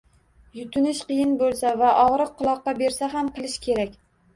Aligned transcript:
Yutinish 0.59 1.01
qiyin 1.11 1.37
bo‘lsa 1.43 1.75
va 1.85 1.95
og‘riq 2.07 2.35
quloqqa 2.43 2.77
bersa 2.85 3.15
nima 3.17 3.41
qilish 3.41 3.65
kerak? 3.69 3.99